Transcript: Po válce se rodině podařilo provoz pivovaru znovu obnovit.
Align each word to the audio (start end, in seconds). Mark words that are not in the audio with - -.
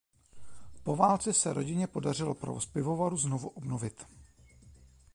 Po 0.83 0.95
válce 0.95 1.33
se 1.33 1.53
rodině 1.53 1.87
podařilo 1.87 2.33
provoz 2.35 2.65
pivovaru 2.65 3.17
znovu 3.17 3.47
obnovit. 3.49 4.05